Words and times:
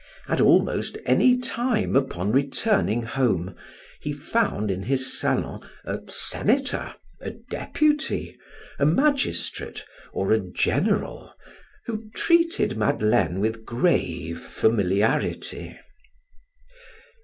At 0.27 0.41
almost 0.41 0.97
any 1.05 1.37
time 1.37 1.95
upon 1.95 2.31
returning 2.31 3.03
home 3.03 3.55
he 3.99 4.11
found 4.13 4.71
in 4.71 4.81
his 4.81 5.15
salon 5.15 5.61
a 5.85 5.99
senator, 6.07 6.95
a 7.19 7.29
deputy, 7.29 8.35
a 8.79 8.85
magistrate, 8.87 9.85
or 10.11 10.31
a 10.33 10.39
general, 10.39 11.35
who 11.85 12.09
treated 12.15 12.75
Madeleine 12.77 13.39
with 13.41 13.63
grave 13.63 14.39
familiarity. 14.41 15.77